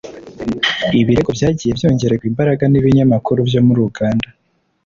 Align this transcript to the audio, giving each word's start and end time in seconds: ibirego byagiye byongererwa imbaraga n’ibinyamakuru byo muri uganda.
ibirego 1.01 1.29
byagiye 1.37 1.71
byongererwa 1.77 2.25
imbaraga 2.31 2.63
n’ibinyamakuru 2.67 3.39
byo 3.49 3.61
muri 3.67 3.79
uganda. 3.89 4.27